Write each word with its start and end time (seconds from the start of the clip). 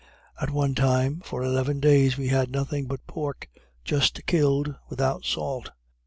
At 0.41 0.49
one 0.49 0.73
time, 0.73 1.21
for 1.23 1.43
eleven 1.43 1.79
days, 1.79 2.17
we 2.17 2.29
had 2.29 2.49
nothing 2.49 2.87
but 2.87 3.05
pork, 3.05 3.47
just 3.85 4.25
killed, 4.25 4.73
without 4.89 5.25
salt. 5.25 5.69